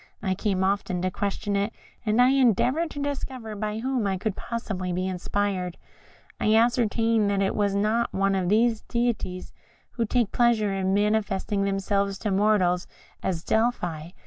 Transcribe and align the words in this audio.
I 0.23 0.33
came 0.33 0.63
often 0.63 1.03
to 1.03 1.11
question 1.11 1.55
it, 1.55 1.71
and 2.03 2.19
I 2.19 2.29
endeavoured 2.31 2.89
to 2.89 2.99
discover 2.99 3.55
by 3.55 3.77
whom 3.77 4.07
it 4.07 4.19
could 4.19 4.35
possibly 4.35 4.91
be 4.91 5.07
inspired. 5.07 5.77
I 6.39 6.55
ascertained 6.55 7.29
that 7.29 7.43
it 7.43 7.53
was 7.53 7.75
not 7.75 8.11
one 8.11 8.33
of 8.33 8.49
those 8.49 8.81
deities 8.81 9.53
who 9.91 10.05
take 10.07 10.31
pleasure 10.31 10.73
in 10.73 10.95
manifesting 10.95 11.65
themselves 11.65 12.17
to 12.17 12.31
mortals, 12.31 12.87
as 13.21 13.41
at 13.43 13.47
Delphi. 13.49 14.09